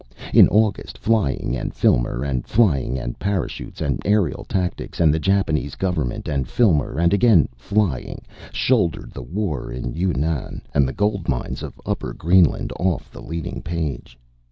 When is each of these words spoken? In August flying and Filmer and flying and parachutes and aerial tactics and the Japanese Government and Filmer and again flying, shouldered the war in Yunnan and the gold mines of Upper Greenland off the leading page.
In 0.33 0.49
August 0.49 0.97
flying 0.97 1.55
and 1.55 1.75
Filmer 1.75 2.23
and 2.23 2.43
flying 2.47 2.97
and 2.97 3.19
parachutes 3.19 3.81
and 3.81 4.01
aerial 4.03 4.43
tactics 4.45 4.99
and 4.99 5.13
the 5.13 5.19
Japanese 5.19 5.75
Government 5.75 6.27
and 6.27 6.47
Filmer 6.47 6.97
and 6.97 7.13
again 7.13 7.47
flying, 7.55 8.23
shouldered 8.51 9.11
the 9.11 9.21
war 9.21 9.71
in 9.71 9.93
Yunnan 9.93 10.63
and 10.73 10.87
the 10.87 10.91
gold 10.93 11.29
mines 11.29 11.61
of 11.61 11.79
Upper 11.85 12.13
Greenland 12.13 12.73
off 12.79 13.11
the 13.11 13.21
leading 13.21 13.61
page. 13.61 14.17